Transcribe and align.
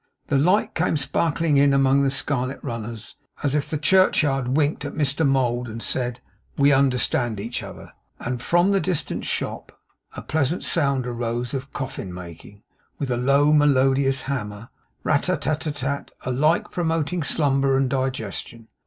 The 0.29 0.37
light 0.39 0.73
came 0.73 0.97
sparkling 0.97 1.57
in 1.57 1.73
among 1.75 2.01
the 2.01 2.09
scarlet 2.09 2.57
runners, 2.63 3.17
as 3.43 3.53
if 3.53 3.69
the 3.69 3.77
churchyard 3.77 4.57
winked 4.57 4.83
at 4.83 4.95
Mr 4.95 5.23
Mould, 5.27 5.67
and 5.69 5.83
said, 5.83 6.21
'We 6.57 6.71
understand 6.71 7.39
each 7.39 7.61
other;' 7.61 7.93
and 8.19 8.41
from 8.41 8.71
the 8.71 8.79
distant 8.81 9.25
shop 9.25 9.71
a 10.17 10.23
pleasant 10.23 10.63
sound 10.63 11.05
arose 11.05 11.53
of 11.53 11.71
coffin 11.71 12.11
making 12.11 12.63
with 12.97 13.11
a 13.11 13.15
low 13.15 13.53
melodious 13.53 14.21
hammer, 14.21 14.69
rat, 15.03 15.25
tat, 15.25 15.41
tat, 15.43 15.61
tat, 15.75 16.09
alike 16.25 16.71
promoting 16.71 17.21
slumber 17.21 17.77
and 17.77 17.87
digestion. 17.91 18.69